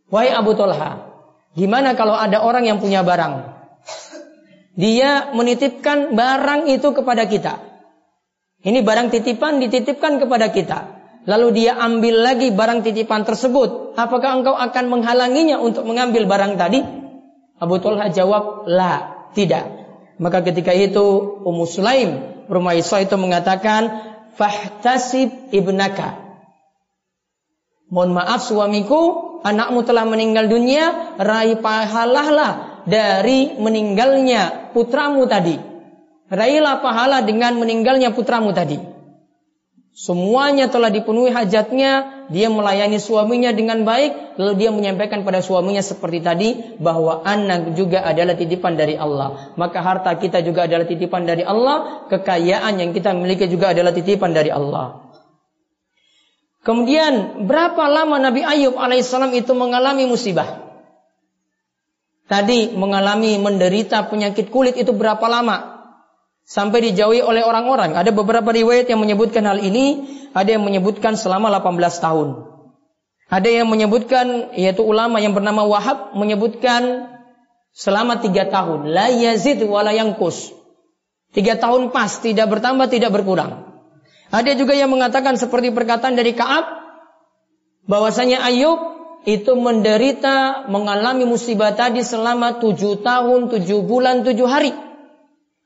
Wahai 0.06 0.30
Abu 0.30 0.54
Talha, 0.54 1.02
gimana 1.58 1.98
kalau 1.98 2.14
ada 2.14 2.38
orang 2.38 2.62
yang 2.68 2.78
punya 2.78 3.02
barang 3.02 3.55
dia 4.76 5.32
menitipkan 5.32 6.12
barang 6.12 6.68
itu 6.68 6.92
kepada 6.92 7.24
kita. 7.24 7.64
Ini 8.60 8.84
barang 8.84 9.08
titipan 9.08 9.56
dititipkan 9.64 10.20
kepada 10.20 10.52
kita. 10.52 10.78
Lalu 11.26 11.64
dia 11.64 11.80
ambil 11.80 12.22
lagi 12.22 12.52
barang 12.52 12.84
titipan 12.84 13.24
tersebut. 13.26 13.98
Apakah 13.98 14.38
engkau 14.38 14.54
akan 14.54 14.84
menghalanginya 14.92 15.58
untuk 15.58 15.88
mengambil 15.88 16.28
barang 16.28 16.54
tadi? 16.60 16.84
Abu 17.56 17.80
Tulha 17.80 18.12
jawab, 18.12 18.68
la, 18.68 19.26
tidak. 19.32 19.64
Maka 20.20 20.44
ketika 20.44 20.76
itu 20.76 21.02
Ummu 21.42 21.64
Sulaim 21.66 22.10
Rumaisa 22.46 23.00
itu 23.02 23.16
mengatakan, 23.16 23.90
fahtasib 24.36 25.50
ibnaka. 25.50 26.20
Mohon 27.88 28.22
maaf 28.22 28.44
suamiku, 28.44 29.02
anakmu 29.40 29.82
telah 29.88 30.04
meninggal 30.04 30.46
dunia, 30.52 31.16
raih 31.16 31.58
pahalahlah 31.58 32.75
dari 32.86 33.58
meninggalnya 33.58 34.72
putramu 34.72 35.26
tadi. 35.26 35.58
Raihlah 36.26 36.82
pahala 36.82 37.22
dengan 37.22 37.58
meninggalnya 37.58 38.14
putramu 38.14 38.50
tadi. 38.54 38.78
Semuanya 39.96 40.68
telah 40.68 40.92
dipenuhi 40.92 41.32
hajatnya, 41.32 42.26
dia 42.28 42.52
melayani 42.52 43.00
suaminya 43.00 43.48
dengan 43.48 43.80
baik, 43.88 44.36
lalu 44.36 44.52
dia 44.60 44.68
menyampaikan 44.68 45.24
pada 45.24 45.40
suaminya 45.40 45.80
seperti 45.80 46.20
tadi 46.20 46.48
bahwa 46.76 47.24
anak 47.24 47.72
juga 47.72 48.04
adalah 48.04 48.36
titipan 48.36 48.76
dari 48.76 48.92
Allah. 49.00 49.56
Maka 49.56 49.80
harta 49.80 50.12
kita 50.20 50.44
juga 50.44 50.68
adalah 50.68 50.84
titipan 50.84 51.24
dari 51.24 51.48
Allah, 51.48 52.04
kekayaan 52.12 52.76
yang 52.76 52.92
kita 52.92 53.16
miliki 53.16 53.48
juga 53.48 53.72
adalah 53.72 53.96
titipan 53.96 54.36
dari 54.36 54.52
Allah. 54.52 55.06
Kemudian 56.60 57.46
berapa 57.46 57.86
lama 57.86 58.18
Nabi 58.18 58.42
Ayub 58.42 58.76
alaihissalam 58.76 59.32
itu 59.32 59.54
mengalami 59.54 60.04
musibah? 60.04 60.65
Tadi 62.26 62.74
mengalami 62.74 63.38
menderita 63.38 64.06
penyakit 64.06 64.50
kulit 64.50 64.78
itu 64.78 64.94
berapa 64.94 65.22
lama? 65.26 65.78
Sampai 66.46 66.78
dijauhi 66.78 67.26
oleh 67.26 67.42
orang-orang. 67.42 67.98
Ada 67.98 68.14
beberapa 68.14 68.54
riwayat 68.54 68.86
yang 68.86 69.02
menyebutkan 69.02 69.42
hal 69.42 69.58
ini, 69.58 70.06
ada 70.30 70.54
yang 70.54 70.62
menyebutkan 70.62 71.18
selama 71.18 71.50
18 71.50 71.74
tahun. 71.98 72.28
Ada 73.26 73.50
yang 73.50 73.66
menyebutkan 73.66 74.54
yaitu 74.54 74.86
ulama 74.86 75.18
yang 75.18 75.34
bernama 75.34 75.66
Wahab 75.66 76.14
menyebutkan 76.14 77.10
selama 77.74 78.22
tiga 78.22 78.46
tahun. 78.46 78.94
La 78.94 79.10
yazid 79.10 79.58
wala 79.66 79.90
yangkus. 79.90 80.54
Tiga 81.34 81.58
tahun 81.58 81.90
pas, 81.90 82.22
tidak 82.22 82.46
bertambah, 82.48 82.86
tidak 82.86 83.10
berkurang. 83.10 83.66
Ada 84.30 84.54
juga 84.54 84.78
yang 84.78 84.90
mengatakan 84.90 85.34
seperti 85.34 85.74
perkataan 85.74 86.14
dari 86.14 86.32
Kaab 86.32 86.64
bahwasanya 87.90 88.42
Ayub 88.46 88.95
itu 89.26 89.58
menderita 89.58 90.70
mengalami 90.70 91.26
musibah 91.26 91.74
tadi 91.74 92.06
selama 92.06 92.62
tujuh 92.62 93.02
tahun, 93.02 93.50
tujuh 93.50 93.82
bulan, 93.82 94.22
tujuh 94.22 94.46
hari. 94.46 94.70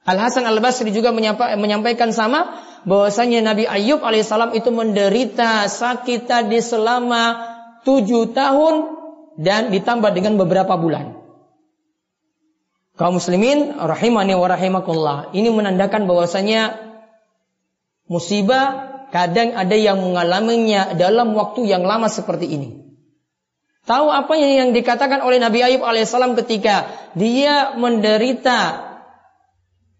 Al 0.08 0.16
Hasan 0.16 0.48
Al 0.48 0.56
Basri 0.64 0.88
juga 0.96 1.12
menyampaikan 1.12 2.08
sama 2.08 2.64
bahwasanya 2.88 3.44
Nabi 3.44 3.68
Ayub 3.68 4.00
alaihissalam 4.00 4.56
itu 4.56 4.72
menderita 4.72 5.68
sakit 5.68 6.24
tadi 6.24 6.56
selama 6.64 7.36
tujuh 7.84 8.32
tahun 8.32 8.96
dan 9.36 9.68
ditambah 9.68 10.08
dengan 10.16 10.40
beberapa 10.40 10.80
bulan. 10.80 11.20
Kaum 12.96 13.20
muslimin 13.20 13.76
rahimani 13.76 14.32
wa 14.36 14.48
rahimakullah. 14.48 15.36
Ini 15.36 15.52
menandakan 15.52 16.08
bahwasanya 16.08 16.80
musibah 18.08 18.88
kadang 19.12 19.52
ada 19.52 19.76
yang 19.76 20.00
mengalaminya 20.00 20.96
dalam 20.96 21.36
waktu 21.36 21.68
yang 21.68 21.84
lama 21.84 22.08
seperti 22.08 22.48
ini. 22.48 22.89
Tahu 23.90 24.06
apa 24.06 24.38
yang 24.38 24.70
dikatakan 24.70 25.18
oleh 25.18 25.42
Nabi 25.42 25.66
Ayub 25.66 25.82
alaihissalam 25.82 26.38
ketika 26.38 26.86
dia 27.18 27.74
menderita 27.74 28.86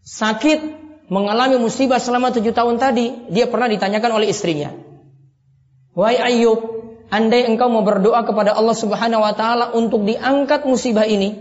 sakit, 0.07 0.63
mengalami 1.11 1.59
musibah 1.59 1.99
selama 1.99 2.31
tujuh 2.31 2.55
tahun 2.55 2.79
tadi, 2.79 3.35
dia 3.35 3.51
pernah 3.51 3.67
ditanyakan 3.67 4.23
oleh 4.23 4.31
istrinya. 4.31 4.71
Wahai 5.99 6.23
Ayub, 6.23 6.87
andai 7.11 7.51
engkau 7.51 7.67
mau 7.67 7.83
berdoa 7.83 8.23
kepada 8.23 8.55
Allah 8.55 8.79
Subhanahu 8.79 9.27
wa 9.27 9.35
taala 9.35 9.75
untuk 9.75 10.07
diangkat 10.07 10.71
musibah 10.71 11.11
ini, 11.11 11.35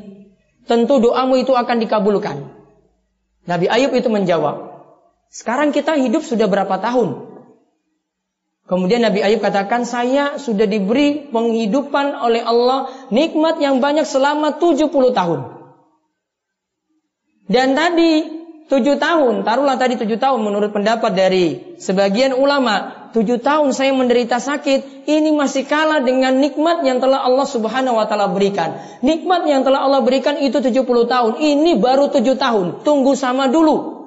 tentu 0.66 0.98
doamu 0.98 1.38
itu 1.38 1.54
akan 1.54 1.78
dikabulkan. 1.86 2.50
Nabi 3.46 3.70
Ayub 3.70 3.94
itu 3.94 4.10
menjawab, 4.10 4.74
sekarang 5.30 5.70
kita 5.70 6.02
hidup 6.02 6.26
sudah 6.26 6.50
berapa 6.50 6.82
tahun? 6.82 7.29
Kemudian 8.70 9.02
Nabi 9.02 9.26
Ayub 9.26 9.42
katakan, 9.42 9.82
saya 9.82 10.38
sudah 10.38 10.70
diberi 10.70 11.26
penghidupan 11.34 12.14
oleh 12.14 12.46
Allah 12.46 12.94
nikmat 13.10 13.58
yang 13.58 13.82
banyak 13.82 14.06
selama 14.06 14.62
70 14.62 14.94
tahun. 15.10 15.40
Dan 17.50 17.74
tadi 17.74 18.40
7 18.70 19.02
tahun, 19.02 19.42
taruhlah 19.42 19.82
tadi 19.82 19.98
7 19.98 20.06
tahun 20.22 20.46
menurut 20.46 20.70
pendapat 20.70 21.18
dari 21.18 21.74
sebagian 21.82 22.38
ulama, 22.38 23.10
7 23.10 23.42
tahun 23.42 23.74
saya 23.74 23.90
menderita 23.98 24.38
sakit, 24.38 25.10
ini 25.10 25.34
masih 25.34 25.66
kalah 25.66 26.06
dengan 26.06 26.38
nikmat 26.38 26.86
yang 26.86 27.02
telah 27.02 27.26
Allah 27.26 27.50
Subhanahu 27.50 27.98
wa 27.98 28.06
taala 28.06 28.30
berikan. 28.30 28.78
Nikmat 29.02 29.50
yang 29.50 29.66
telah 29.66 29.82
Allah 29.82 30.06
berikan 30.06 30.38
itu 30.38 30.62
70 30.62 30.86
tahun, 31.10 31.42
ini 31.42 31.82
baru 31.82 32.14
7 32.14 32.38
tahun. 32.38 32.86
Tunggu 32.86 33.18
sama 33.18 33.50
dulu. 33.50 33.99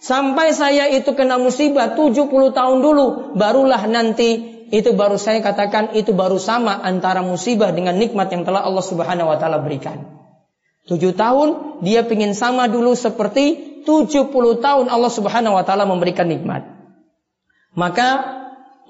Sampai 0.00 0.52
saya 0.52 0.92
itu 0.92 1.16
kena 1.16 1.40
musibah 1.40 1.96
70 1.96 2.28
tahun 2.52 2.78
dulu, 2.84 3.34
barulah 3.34 3.80
nanti 3.88 4.56
itu 4.70 4.90
baru 4.98 5.14
saya 5.14 5.38
katakan 5.40 5.94
itu 5.94 6.10
baru 6.10 6.42
sama 6.42 6.74
antara 6.82 7.22
musibah 7.22 7.70
dengan 7.70 7.94
nikmat 7.94 8.26
yang 8.34 8.42
telah 8.42 8.66
Allah 8.66 8.82
Subhanahu 8.82 9.30
wa 9.30 9.38
taala 9.38 9.62
berikan. 9.62 10.04
7 10.90 10.98
tahun 11.14 11.48
dia 11.82 12.06
ingin 12.06 12.34
sama 12.34 12.66
dulu 12.70 12.94
seperti 12.94 13.82
70 13.86 14.30
tahun 14.62 14.86
Allah 14.90 15.12
Subhanahu 15.12 15.54
wa 15.54 15.62
taala 15.62 15.86
memberikan 15.86 16.26
nikmat. 16.26 16.66
Maka 17.78 18.08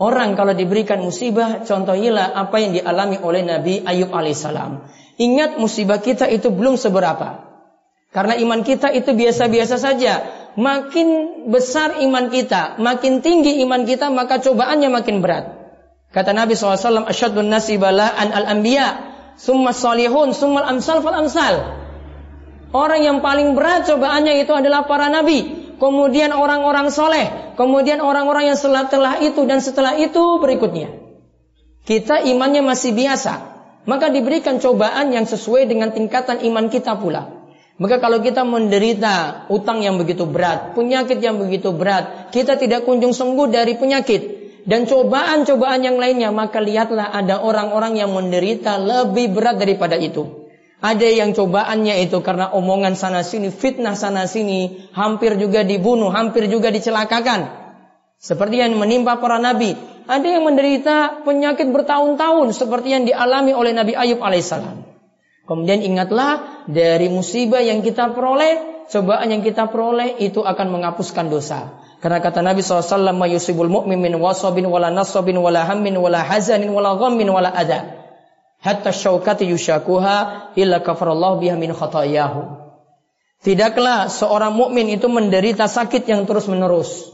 orang 0.01 0.33
kalau 0.37 0.57
diberikan 0.57 1.05
musibah 1.05 1.65
contohilah 1.65 2.33
apa 2.33 2.57
yang 2.61 2.73
dialami 2.77 3.21
oleh 3.21 3.45
Nabi 3.45 3.85
Ayub 3.85 4.13
alaihissalam. 4.13 4.89
Ingat 5.17 5.61
musibah 5.61 6.01
kita 6.01 6.29
itu 6.29 6.53
belum 6.53 6.81
seberapa. 6.81 7.45
Karena 8.13 8.37
iman 8.41 8.65
kita 8.65 8.93
itu 8.97 9.13
biasa-biasa 9.13 9.77
saja 9.77 10.46
makin 10.57 11.09
besar 11.53 12.01
iman 12.01 12.33
kita, 12.33 12.81
makin 12.81 13.21
tinggi 13.21 13.61
iman 13.63 13.85
kita, 13.85 14.09
maka 14.09 14.41
cobaannya 14.41 14.89
makin 14.89 15.21
berat. 15.21 15.53
Kata 16.11 16.33
Nabi 16.33 16.57
SAW, 16.57 17.05
Asyadun 17.05 17.53
nasi 17.53 17.77
bala'an 17.77 18.33
al-anbiya, 18.33 18.89
summa 19.37 19.77
salihun, 19.77 20.33
summa 20.33 20.65
amsal 20.65 21.05
fal 21.05 21.13
amsal. 21.13 21.55
Orang 22.73 23.05
yang 23.05 23.19
paling 23.21 23.53
berat 23.53 23.85
cobaannya 23.85 24.43
itu 24.43 24.53
adalah 24.57 24.89
para 24.89 25.13
nabi. 25.13 25.69
Kemudian 25.77 26.33
orang-orang 26.33 26.89
soleh. 26.89 27.53
Kemudian 27.55 28.01
orang-orang 28.01 28.53
yang 28.53 28.59
setelah 28.59 29.21
itu 29.21 29.45
dan 29.45 29.61
setelah 29.61 29.97
itu 30.01 30.41
berikutnya. 30.41 30.89
Kita 31.85 32.25
imannya 32.25 32.65
masih 32.65 32.97
biasa. 32.97 33.55
Maka 33.87 34.11
diberikan 34.11 34.59
cobaan 34.59 35.15
yang 35.15 35.29
sesuai 35.29 35.69
dengan 35.71 35.95
tingkatan 35.95 36.43
iman 36.43 36.67
kita 36.73 36.99
pula. 36.99 37.36
Maka 37.77 38.01
kalau 38.01 38.25
kita 38.25 38.41
menderita 38.41 39.45
utang 39.53 39.85
yang 39.85 40.01
begitu 40.01 40.25
berat, 40.25 40.73
penyakit 40.73 41.21
yang 41.21 41.37
begitu 41.37 41.77
berat, 41.77 42.33
kita 42.33 42.57
tidak 42.57 42.89
kunjung 42.89 43.13
sembuh 43.13 43.53
dari 43.53 43.77
penyakit 43.77 44.23
dan 44.65 44.89
cobaan-cobaan 44.89 45.85
yang 45.85 46.01
lainnya, 46.01 46.33
maka 46.33 46.59
lihatlah 46.59 47.13
ada 47.13 47.39
orang-orang 47.45 48.01
yang 48.01 48.17
menderita 48.17 48.81
lebih 48.81 49.31
berat 49.37 49.61
daripada 49.61 49.95
itu. 49.95 50.49
Ada 50.81 51.05
yang 51.05 51.37
cobaannya 51.37 52.01
itu 52.03 52.19
karena 52.25 52.49
omongan 52.51 52.97
sana 52.97 53.21
sini, 53.21 53.53
fitnah 53.53 53.93
sana 53.93 54.25
sini, 54.25 54.89
hampir 54.97 55.37
juga 55.37 55.61
dibunuh, 55.61 56.09
hampir 56.09 56.49
juga 56.49 56.73
dicelakakan. 56.73 57.47
Seperti 58.17 58.65
yang 58.65 58.73
menimpa 58.81 59.21
para 59.21 59.37
nabi. 59.37 59.77
Ada 60.07 60.39
yang 60.39 60.49
menderita 60.49 61.27
penyakit 61.29 61.69
bertahun-tahun 61.71 62.57
seperti 62.57 62.95
yang 62.95 63.05
dialami 63.05 63.53
oleh 63.53 63.75
Nabi 63.75 63.99
Ayub 63.99 64.23
alaihissalam. 64.23 64.96
Kemudian 65.47 65.79
ingatlah 65.79 66.67
dari 66.67 67.07
musibah 67.07 67.63
yang 67.63 67.79
kita 67.79 68.11
peroleh, 68.11 68.85
cobaan 68.91 69.31
yang 69.31 69.47
kita 69.47 69.71
peroleh 69.71 70.19
itu 70.19 70.43
akan 70.43 70.75
menghapuskan 70.75 71.31
dosa. 71.31 71.79
Karena 72.03 72.19
kata 72.19 72.43
Nabi 72.43 72.67
SAW, 72.67 73.15
"Mayusibul 73.15 73.71
mu'min 73.71 74.03
min 74.03 74.19
wasabin 74.19 74.67
wala 74.67 74.91
nasabin 74.91 75.39
wala 75.39 75.63
hammin 75.63 75.95
wala 75.97 76.27
hazanin 76.27 76.75
wala 76.75 76.99
ghammin 76.99 77.31
wala 77.31 77.55
ada." 77.55 77.95
Hatta 78.59 78.91
syaukati 78.91 79.47
yushakuha 79.47 80.51
illa 80.59 80.83
kafarallahu 80.83 81.39
biha 81.39 81.55
min 81.55 81.71
khatayahu. 81.71 82.67
Tidaklah 83.47 84.11
seorang 84.11 84.51
mukmin 84.51 84.91
itu 84.91 85.07
menderita 85.07 85.71
sakit 85.71 86.09
yang 86.09 86.27
terus-menerus, 86.27 87.07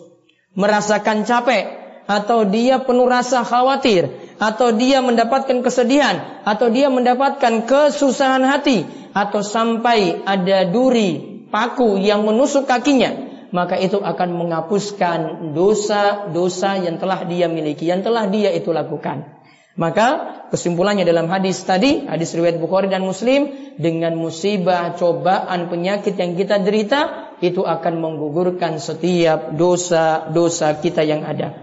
merasakan 0.56 1.28
capek 1.28 1.68
atau 2.08 2.48
dia 2.48 2.80
penuh 2.80 3.10
rasa 3.10 3.44
khawatir 3.44 4.21
atau 4.40 4.72
dia 4.72 5.00
mendapatkan 5.00 5.60
kesedihan, 5.64 6.44
atau 6.46 6.68
dia 6.68 6.88
mendapatkan 6.88 7.64
kesusahan 7.66 8.44
hati, 8.44 8.84
atau 9.12 9.44
sampai 9.44 10.24
ada 10.24 10.68
duri 10.68 11.44
paku 11.52 12.00
yang 12.00 12.24
menusuk 12.24 12.64
kakinya, 12.64 13.12
maka 13.52 13.76
itu 13.76 14.00
akan 14.00 14.28
menghapuskan 14.32 15.52
dosa-dosa 15.52 16.80
yang 16.80 16.96
telah 16.96 17.28
dia 17.28 17.46
miliki, 17.52 17.88
yang 17.88 18.00
telah 18.00 18.26
dia 18.26 18.48
itu 18.56 18.72
lakukan. 18.72 19.42
Maka 19.72 20.08
kesimpulannya 20.52 21.08
dalam 21.08 21.32
hadis 21.32 21.64
tadi, 21.64 22.04
hadis 22.04 22.36
riwayat 22.36 22.60
Bukhari 22.60 22.92
dan 22.92 23.04
Muslim, 23.08 23.72
dengan 23.80 24.12
musibah, 24.20 24.92
cobaan, 25.00 25.72
penyakit 25.72 26.12
yang 26.20 26.36
kita 26.36 26.60
derita, 26.60 27.32
itu 27.40 27.64
akan 27.64 28.04
menggugurkan 28.04 28.76
setiap 28.76 29.56
dosa-dosa 29.56 30.76
kita 30.76 31.00
yang 31.08 31.24
ada. 31.24 31.61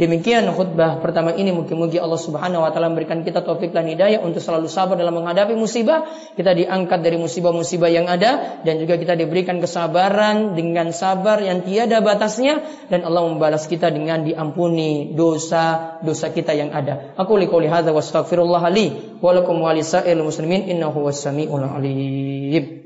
Demikian 0.00 0.48
khutbah 0.56 0.96
pertama 1.04 1.36
ini 1.36 1.52
mungkin-mungkin 1.52 2.00
Allah 2.00 2.16
Subhanahu 2.16 2.64
wa 2.64 2.72
taala 2.72 2.88
memberikan 2.88 3.20
kita 3.20 3.44
taufik 3.44 3.76
dan 3.76 3.84
hidayah 3.84 4.24
untuk 4.24 4.40
selalu 4.40 4.64
sabar 4.64 4.96
dalam 4.96 5.12
menghadapi 5.12 5.52
musibah. 5.52 6.08
Kita 6.32 6.56
diangkat 6.56 7.04
dari 7.04 7.20
musibah-musibah 7.20 7.92
yang 7.92 8.08
ada 8.08 8.64
dan 8.64 8.80
juga 8.80 8.96
kita 8.96 9.12
diberikan 9.12 9.60
kesabaran 9.60 10.56
dengan 10.56 10.88
sabar 10.96 11.44
yang 11.44 11.60
tiada 11.68 12.00
batasnya 12.00 12.64
dan 12.88 13.04
Allah 13.04 13.28
membalas 13.28 13.68
kita 13.68 13.92
dengan 13.92 14.24
diampuni 14.24 15.12
dosa-dosa 15.12 16.32
kita 16.32 16.56
yang 16.56 16.72
ada. 16.72 17.12
Aku 17.20 17.36
liqouli 17.36 17.68
hadza 17.68 17.92
wastaghfirullah 17.92 18.72
li 18.72 19.20
wa 19.20 19.36
lakum 19.36 19.60
wa 19.60 19.76
muslimin 20.24 20.64
innahu 20.64 21.12
was-sami'ul 21.12 21.60
alim. 21.60 22.79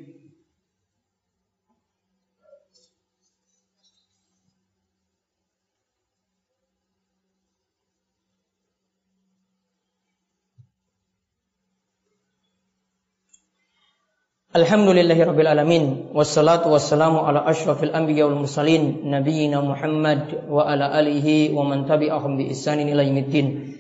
Alhamdulillahirabbil 14.55 15.51
alamin 15.51 15.85
wassalatu 16.15 16.71
wassalamu 16.71 17.27
ala 17.27 17.43
asyrafil 17.43 17.91
anbiya 17.91 18.31
wal 18.31 18.47
mursalin 18.47 19.03
nabiyina 19.03 19.59
Muhammad 19.59 20.47
wa 20.47 20.63
ala 20.63 20.95
alihi 20.95 21.51
wa 21.51 21.67
man 21.67 21.91
tabi'ahum 21.91 22.39
bi 22.39 22.55
ihsanin 22.55 22.87
ila 22.87 23.03
yaumiddin. 23.03 23.75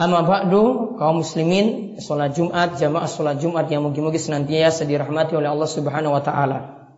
Amma 0.00 0.24
ba'du 0.24 0.96
kaum 0.96 1.20
muslimin 1.20 2.00
salat 2.00 2.40
Jumat 2.40 2.80
jamaah 2.80 3.04
salat 3.04 3.36
Jumat 3.36 3.68
yang 3.68 3.84
mungkin-mungkin 3.84 4.16
senantiasa 4.16 4.88
dirahmati 4.88 5.36
oleh 5.36 5.52
Allah 5.52 5.68
Subhanahu 5.68 6.16
wa 6.16 6.24
taala. 6.24 6.88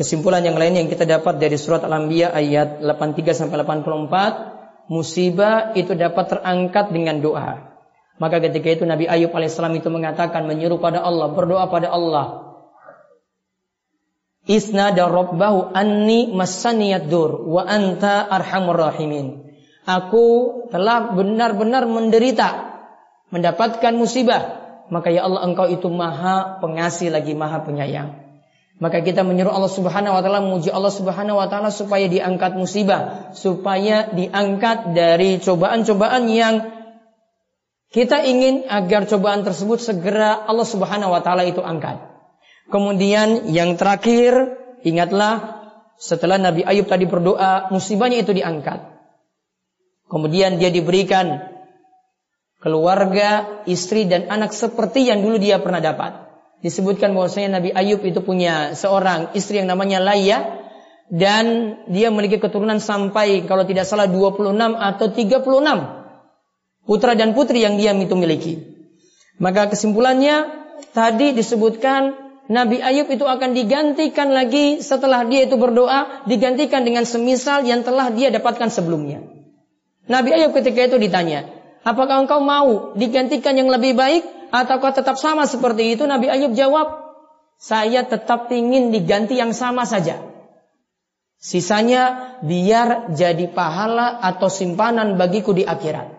Kesimpulan 0.00 0.48
yang 0.48 0.56
lain 0.56 0.80
yang 0.80 0.88
kita 0.88 1.04
dapat 1.04 1.36
dari 1.36 1.60
surat 1.60 1.84
Al-Anbiya 1.84 2.32
ayat 2.32 2.80
83 2.80 3.36
sampai 3.36 3.60
84 3.60 4.88
musibah 4.88 5.76
itu 5.76 5.92
dapat 5.92 6.24
terangkat 6.24 6.88
dengan 6.88 7.20
doa. 7.20 7.75
Maka 8.16 8.40
ketika 8.40 8.72
itu 8.72 8.84
Nabi 8.88 9.04
Ayub 9.04 9.28
alaihissalam 9.32 9.76
itu 9.76 9.92
mengatakan 9.92 10.48
menyeru 10.48 10.80
pada 10.80 11.04
Allah, 11.04 11.28
berdoa 11.36 11.68
pada 11.68 11.92
Allah. 11.92 12.56
Isna 14.46 14.94
rabbahu 14.94 15.74
anni 15.74 16.30
masaniyad 16.32 17.10
dur 17.10 17.44
wa 17.50 17.66
anta 17.66 18.24
arhamur 18.24 18.78
rahimin. 18.78 19.42
Aku 19.84 20.24
telah 20.70 21.12
benar-benar 21.12 21.84
menderita, 21.84 22.78
mendapatkan 23.34 23.92
musibah. 23.94 24.64
Maka 24.86 25.10
ya 25.10 25.26
Allah 25.26 25.42
engkau 25.42 25.66
itu 25.66 25.90
maha 25.90 26.62
pengasih 26.62 27.10
lagi 27.10 27.34
maha 27.34 27.66
penyayang. 27.66 28.22
Maka 28.76 29.00
kita 29.00 29.24
menyuruh 29.24 29.50
Allah 29.50 29.72
Subhanahu 29.72 30.14
wa 30.14 30.20
taala 30.20 30.40
memuji 30.44 30.68
Allah 30.68 30.92
Subhanahu 30.92 31.40
wa 31.40 31.48
taala 31.48 31.72
supaya 31.72 32.06
diangkat 32.06 32.54
musibah, 32.54 33.32
supaya 33.32 34.12
diangkat 34.12 34.92
dari 34.92 35.40
cobaan-cobaan 35.42 36.28
yang 36.28 36.75
kita 37.96 38.28
ingin 38.28 38.68
agar 38.68 39.08
cobaan 39.08 39.40
tersebut 39.40 39.80
segera 39.80 40.44
Allah 40.44 40.68
Subhanahu 40.68 41.16
wa 41.16 41.24
taala 41.24 41.48
itu 41.48 41.64
angkat. 41.64 41.96
Kemudian 42.68 43.48
yang 43.48 43.80
terakhir, 43.80 44.52
ingatlah 44.84 45.64
setelah 45.96 46.36
Nabi 46.36 46.60
Ayub 46.60 46.84
tadi 46.92 47.08
berdoa, 47.08 47.72
musibahnya 47.72 48.20
itu 48.20 48.36
diangkat. 48.36 48.84
Kemudian 50.12 50.60
dia 50.60 50.68
diberikan 50.68 51.40
keluarga, 52.60 53.64
istri 53.64 54.04
dan 54.04 54.28
anak 54.28 54.52
seperti 54.52 55.08
yang 55.08 55.24
dulu 55.24 55.40
dia 55.40 55.56
pernah 55.64 55.80
dapat. 55.80 56.20
Disebutkan 56.60 57.16
bahwasanya 57.16 57.64
Nabi 57.64 57.72
Ayub 57.72 58.04
itu 58.04 58.20
punya 58.20 58.76
seorang 58.76 59.32
istri 59.32 59.56
yang 59.64 59.72
namanya 59.72 60.04
Laya 60.04 60.68
dan 61.08 61.80
dia 61.88 62.12
memiliki 62.12 62.36
keturunan 62.44 62.76
sampai 62.76 63.48
kalau 63.48 63.64
tidak 63.64 63.88
salah 63.88 64.04
26 64.04 64.52
atau 64.76 65.06
36 65.08 66.05
putra 66.86 67.18
dan 67.18 67.34
putri 67.34 67.66
yang 67.66 67.76
dia 67.76 67.92
itu 67.92 68.14
miliki. 68.14 68.62
Maka 69.36 69.68
kesimpulannya 69.68 70.48
tadi 70.96 71.36
disebutkan 71.36 72.26
Nabi 72.46 72.78
Ayub 72.78 73.10
itu 73.10 73.26
akan 73.26 73.58
digantikan 73.58 74.30
lagi 74.30 74.78
setelah 74.78 75.26
dia 75.26 75.50
itu 75.50 75.58
berdoa, 75.58 76.24
digantikan 76.30 76.86
dengan 76.86 77.02
semisal 77.02 77.66
yang 77.66 77.82
telah 77.82 78.14
dia 78.14 78.30
dapatkan 78.30 78.70
sebelumnya. 78.70 79.26
Nabi 80.06 80.30
Ayub 80.30 80.54
ketika 80.54 80.86
itu 80.86 80.96
ditanya, 81.02 81.50
apakah 81.82 82.22
engkau 82.22 82.38
mau 82.38 82.94
digantikan 82.94 83.58
yang 83.58 83.66
lebih 83.66 83.98
baik 83.98 84.22
ataukah 84.54 84.94
tetap 84.94 85.18
sama 85.18 85.50
seperti 85.50 85.98
itu? 85.98 86.06
Nabi 86.06 86.30
Ayub 86.30 86.54
jawab, 86.54 87.02
saya 87.58 88.06
tetap 88.06 88.46
ingin 88.54 88.94
diganti 88.94 89.34
yang 89.34 89.50
sama 89.50 89.82
saja. 89.82 90.22
Sisanya 91.42 92.38
biar 92.46 93.12
jadi 93.12 93.50
pahala 93.50 94.22
atau 94.22 94.46
simpanan 94.46 95.18
bagiku 95.18 95.50
di 95.50 95.66
akhirat. 95.66 96.15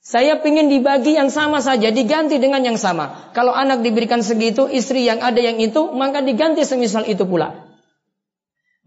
Saya 0.00 0.40
ingin 0.40 0.72
dibagi 0.72 1.12
yang 1.12 1.28
sama 1.28 1.60
saja, 1.60 1.92
diganti 1.92 2.40
dengan 2.40 2.64
yang 2.64 2.80
sama. 2.80 3.30
Kalau 3.36 3.52
anak 3.52 3.84
diberikan 3.84 4.24
segitu, 4.24 4.64
istri 4.64 5.04
yang 5.04 5.20
ada 5.20 5.36
yang 5.36 5.60
itu, 5.60 5.92
maka 5.92 6.24
diganti 6.24 6.64
semisal 6.64 7.04
itu 7.04 7.28
pula. 7.28 7.68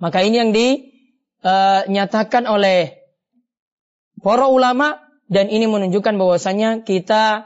Maka 0.01 0.25
ini 0.25 0.35
yang 0.41 0.51
dinyatakan 0.51 2.49
uh, 2.49 2.57
oleh 2.57 2.97
para 4.25 4.49
ulama 4.49 4.99
dan 5.29 5.53
ini 5.53 5.69
menunjukkan 5.69 6.17
bahwasanya 6.17 6.81
kita 6.81 7.45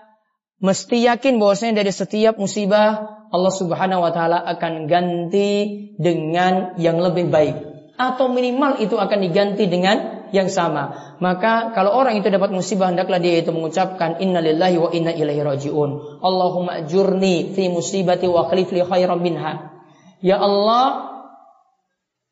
mesti 0.63 1.03
yakin 1.05 1.37
bahwasanya 1.37 1.83
dari 1.83 1.91
setiap 1.93 2.39
musibah 2.41 3.19
Allah 3.29 3.53
Subhanahu 3.53 4.01
wa 4.01 4.11
taala 4.15 4.41
akan 4.41 4.89
ganti 4.89 5.91
dengan 6.01 6.73
yang 6.81 6.97
lebih 6.97 7.29
baik 7.29 7.55
atau 7.97 8.29
minimal 8.29 8.81
itu 8.81 8.97
akan 8.97 9.19
diganti 9.21 9.69
dengan 9.69 10.16
yang 10.35 10.51
sama. 10.51 11.15
Maka 11.23 11.71
kalau 11.71 11.95
orang 11.95 12.19
itu 12.19 12.27
dapat 12.27 12.51
musibah 12.51 12.91
hendaklah 12.91 13.19
dia 13.21 13.39
itu 13.39 13.51
mengucapkan 13.51 14.19
innalillahi 14.19 14.77
wa 14.77 14.89
inna 14.91 15.11
ilaihi 15.13 15.43
rajiun. 15.43 16.21
Allahumma 16.23 16.83
ajurni 16.83 17.53
fi 17.55 17.69
musibati 17.71 18.27
wa 18.29 18.47
khlif 18.47 18.71
li 18.71 18.81
khairan 18.83 19.19
minha. 19.19 19.77
Ya 20.23 20.41
Allah, 20.41 21.13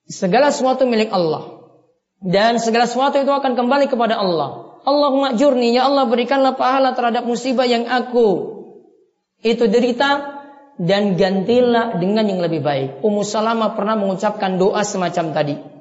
segala 0.10 0.50
sesuatu 0.50 0.90
milik 0.90 1.14
Allah. 1.14 1.56
Dan 2.22 2.58
segala 2.58 2.90
sesuatu 2.90 3.22
itu 3.22 3.30
akan 3.30 3.54
kembali 3.54 3.92
kepada 3.92 4.18
Allah. 4.18 4.80
Allahumma 4.86 5.34
ajurni, 5.34 5.74
ya 5.74 5.90
Allah 5.90 6.06
berikanlah 6.10 6.58
pahala 6.58 6.94
terhadap 6.94 7.26
musibah 7.26 7.66
yang 7.66 7.90
aku 7.90 8.56
itu 9.42 9.66
derita 9.70 10.42
dan 10.76 11.16
gantilah 11.16 11.98
dengan 12.02 12.26
yang 12.28 12.42
lebih 12.44 12.62
baik. 12.62 12.90
Ummu 13.02 13.22
Salamah 13.24 13.78
pernah 13.78 13.96
mengucapkan 13.96 14.58
doa 14.60 14.84
semacam 14.84 15.26
tadi. 15.32 15.75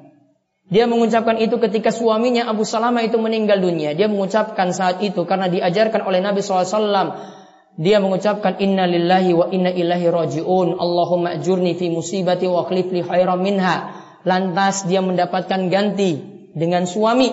Dia 0.65 0.89
mengucapkan 0.89 1.37
itu 1.37 1.61
ketika 1.61 1.93
suaminya 1.93 2.49
Abu 2.49 2.65
Salamah 2.65 3.05
itu 3.05 3.21
meninggal 3.21 3.61
dunia. 3.61 3.93
Dia 3.93 4.09
mengucapkan 4.09 4.73
saat 4.73 4.97
itu 5.05 5.21
karena 5.29 5.45
diajarkan 5.45 6.01
oleh 6.01 6.25
Nabi 6.25 6.41
SAW. 6.41 7.37
dia 7.75 7.99
mengucapkan 7.99 8.55
inna 8.63 8.87
lillahi 8.87 9.35
wa 9.35 9.45
inna 9.51 9.69
ilahi 9.69 10.07
rajiun. 10.09 10.79
Allahumma 10.79 11.37
ajurni 11.37 11.75
fi 11.77 11.91
musibati 11.91 12.49
wa 12.49 12.65
akhlif 12.65 12.89
li 12.89 13.05
khairan 13.05 13.37
minha. 13.45 13.93
Lantas 14.25 14.89
dia 14.89 15.05
mendapatkan 15.05 15.69
ganti 15.69 16.23
dengan 16.57 16.89
suami. 16.89 17.29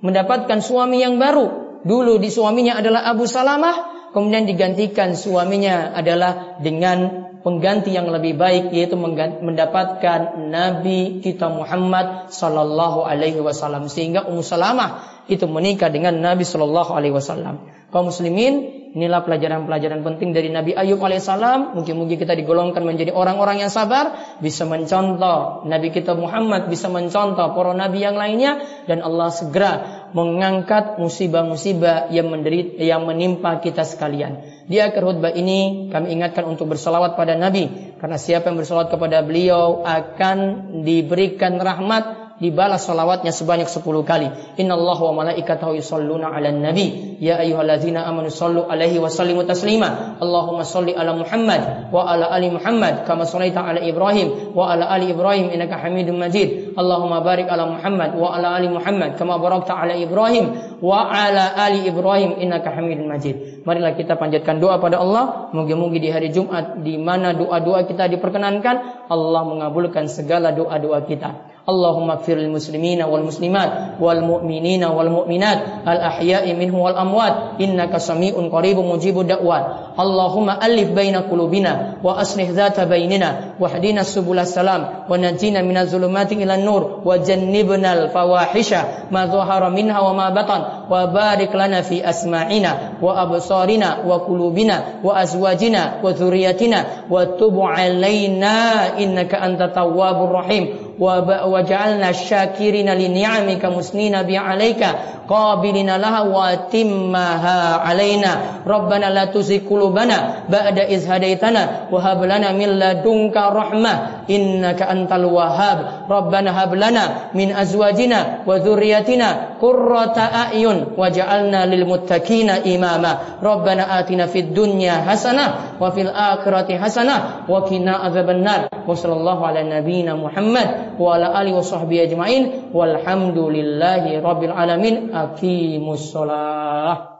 Mendapatkan 0.00 0.64
suami 0.64 1.04
yang 1.04 1.20
baru. 1.20 1.82
Dulu 1.84 2.16
di 2.16 2.32
suaminya 2.32 2.80
adalah 2.80 3.04
Abu 3.12 3.28
Salamah. 3.28 3.92
Kemudian 4.16 4.48
digantikan 4.48 5.12
suaminya 5.18 5.92
adalah 5.92 6.62
dengan 6.62 7.28
pengganti 7.44 7.92
yang 7.92 8.08
lebih 8.08 8.40
baik 8.40 8.72
yaitu 8.72 8.96
mendapatkan 8.96 10.40
Nabi 10.48 11.20
kita 11.20 11.52
Muhammad 11.52 12.32
sallallahu 12.32 13.04
alaihi 13.04 13.38
wasallam 13.44 13.92
sehingga 13.92 14.24
Ummu 14.24 14.40
Salamah 14.40 15.22
itu 15.28 15.44
menikah 15.44 15.92
dengan 15.92 16.16
Nabi 16.18 16.48
sallallahu 16.48 16.90
alaihi 16.96 17.12
wasallam. 17.12 17.68
Kaum 17.92 18.08
muslimin 18.08 18.84
Inilah 18.94 19.26
pelajaran-pelajaran 19.26 20.06
penting 20.06 20.30
dari 20.30 20.54
Nabi 20.54 20.70
Ayub 20.70 21.02
alaihissalam. 21.02 21.74
Mungkin-mungkin 21.74 22.14
kita 22.14 22.38
digolongkan 22.38 22.86
menjadi 22.86 23.10
orang-orang 23.10 23.66
yang 23.66 23.70
sabar, 23.74 24.38
bisa 24.38 24.62
mencontoh 24.70 25.66
Nabi 25.66 25.90
kita 25.90 26.14
Muhammad, 26.14 26.70
bisa 26.70 26.86
mencontoh 26.86 27.58
para 27.58 27.74
nabi 27.74 28.06
yang 28.06 28.14
lainnya, 28.14 28.62
dan 28.86 29.02
Allah 29.02 29.34
segera 29.34 29.72
mengangkat 30.14 31.02
musibah-musibah 31.02 32.14
yang 32.14 32.30
menderit, 32.30 32.78
yang 32.78 33.02
menimpa 33.02 33.58
kita 33.58 33.82
sekalian. 33.82 34.53
Di 34.64 34.80
akhir 34.80 35.04
khutbah 35.04 35.32
ini 35.36 35.92
kami 35.92 36.16
ingatkan 36.16 36.48
untuk 36.48 36.72
bersalawat 36.72 37.20
pada 37.20 37.36
Nabi 37.36 37.96
karena 38.00 38.16
siapa 38.16 38.48
yang 38.48 38.60
bersalawat 38.60 38.88
kepada 38.88 39.20
beliau 39.20 39.84
akan 39.84 40.38
diberikan 40.84 41.60
rahmat 41.60 42.24
dibalas 42.42 42.82
salawatnya 42.82 43.30
sebanyak 43.30 43.70
10 43.70 43.84
kali. 44.02 44.28
Allah 44.64 44.98
wa 44.98 45.12
malaikatahu 45.22 45.78
yusalluna 45.78 46.34
'alan 46.34 46.62
nabi. 46.62 47.18
Ya 47.22 47.38
ayyuhalladzina 47.38 48.02
amanu 48.06 48.30
sallu 48.30 48.66
alaihi 48.66 48.98
wa 48.98 49.10
sallimu 49.10 49.46
taslima. 49.46 50.18
Allahumma 50.18 50.66
salli 50.66 50.96
ala 50.96 51.14
Muhammad 51.14 51.92
wa 51.94 52.02
ala 52.10 52.30
ali 52.34 52.50
Muhammad 52.50 53.06
kama 53.06 53.28
shallaita 53.28 53.62
ala 53.62 53.78
Ibrahim 53.78 54.54
wa 54.54 54.74
ala 54.74 54.90
ali 54.90 55.14
Ibrahim 55.14 55.54
innaka 55.54 55.78
Hamidum 55.78 56.18
Majid. 56.18 56.74
Allahumma 56.74 57.22
barik 57.22 57.46
ala 57.46 57.70
Muhammad 57.70 58.18
wa 58.18 58.34
ala 58.34 58.58
ali 58.58 58.66
Muhammad 58.66 59.14
kama 59.14 59.38
barakta 59.38 59.78
ala 59.78 59.94
Ibrahim 59.94 60.78
wa 60.82 61.06
ala 61.06 61.54
ali 61.54 61.86
Ibrahim 61.86 62.42
innaka 62.42 62.74
Hamidum 62.74 63.06
Majid 63.06 63.53
Marilah 63.63 63.93
kita 63.95 64.15
panjatkan 64.15 64.57
doa 64.57 64.81
pada 64.81 64.99
Allah. 65.01 65.51
Moga-moga 65.51 65.97
di 65.99 66.09
hari 66.09 66.29
Jumat 66.33 66.81
di 66.81 66.97
mana 66.99 67.35
doa-doa 67.35 67.85
kita 67.85 68.07
diperkenankan, 68.09 69.07
Allah 69.09 69.41
mengabulkan 69.47 70.07
segala 70.07 70.53
doa-doa 70.55 71.03
kita. 71.05 71.49
اللهم 71.69 72.11
اغفر 72.11 72.33
للمسلمين 72.33 73.03
والمسلمات 73.03 73.71
والمؤمنين 74.01 74.83
والمؤمنات 74.83 75.59
الأحياء 75.87 76.53
منهم 76.53 76.79
والأموات 76.79 77.33
إنك 77.61 77.97
سميع 77.97 78.33
قريب 78.51 78.77
مجيب 78.79 79.19
الدعوات 79.19 79.65
اللهم 79.99 80.49
ألف 80.49 80.87
بين 80.91 81.15
قلوبنا 81.15 81.93
وأصلح 82.03 82.49
ذات 82.49 82.79
بيننا 82.79 83.29
واهدنا 83.59 84.03
سبل 84.03 84.39
السلام 84.39 84.81
ونجينا 85.09 85.61
من 85.61 85.77
الظلمات 85.77 86.31
إلى 86.31 86.55
النور 86.55 87.01
وجنبنا 87.05 87.89
الفواحش 87.93 88.73
ما 89.11 89.25
ظهر 89.25 89.69
منها 89.69 89.99
وما 89.99 90.29
بطن 90.29 90.61
وبارك 90.89 91.51
لنا 91.55 91.81
في 91.81 92.09
أسماعنا 92.09 92.71
وأبصارنا 93.01 93.52
absarina 93.54 93.96
wa 94.06 94.20
qulubina 94.20 94.82
wa 95.02 95.16
azwajina 95.16 95.92
wa 96.02 96.12
dzurriyyatina 96.12 96.84
wa 97.10 97.26
tub 97.26 97.54
alaina 97.62 98.98
innaka 98.98 99.40
antat 99.42 99.74
tawwabur 99.74 100.32
rahim. 100.32 100.83
وجعلنا 101.00 102.12
شاكرين 102.12 102.94
لنعمك 102.94 103.64
مسنين 103.64 104.22
بعليك 104.22 104.86
قابلين 105.28 105.96
لها 105.96 106.20
واتمها 106.20 107.76
علينا. 107.76 108.32
ربنا 108.66 109.06
لا 109.10 109.24
تزغ 109.24 109.58
قلوبنا 109.70 110.34
بعد 110.48 110.78
إذ 110.78 111.10
هديتنا 111.10 111.68
وهب 111.92 112.24
لنا 112.24 112.52
من 112.52 112.68
لدنك 112.78 113.36
رحمة 113.36 113.92
إنك 114.30 114.82
أنت 114.82 115.12
الوهاب. 115.12 115.78
ربنا 116.10 116.64
هب 116.64 116.74
لنا 116.74 117.02
من 117.34 117.56
أزواجنا 117.56 118.38
وذريتنا 118.46 119.28
قرة 119.62 120.18
أعين 120.18 120.86
وجعلنا 120.98 121.66
للمتقين 121.66 122.50
إماما. 122.50 123.18
ربنا 123.42 123.98
آتنا 124.00 124.26
في 124.26 124.38
الدنيا 124.38 124.92
حسنة 124.92 125.54
وفي 125.80 126.00
الآخرة 126.02 126.78
حسنة 126.78 127.16
وقنا 127.48 127.92
عذاب 127.96 128.30
النار. 128.30 128.68
وصلى 128.88 129.12
الله 129.12 129.46
على 129.46 129.80
نبينا 129.80 130.14
محمد. 130.14 130.83
wa 130.98 131.14
ala 131.16 131.34
alihi 131.34 131.56
wasahbihi 131.56 132.00
ajmain 132.10 132.42
walhamdulillahi 132.72 134.20
rabbil 134.20 134.52
alamin 134.54 135.10
aqimus 135.14 136.12
shalah 136.12 137.14